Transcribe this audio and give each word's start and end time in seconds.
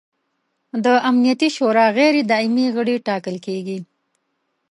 د 0.85 0.87
امنیت 1.09 1.41
شورا 1.55 1.85
غیر 1.97 2.15
دایمي 2.31 2.67
غړي 2.75 2.95
ټاکل 3.07 3.35
کیږي. 3.45 3.77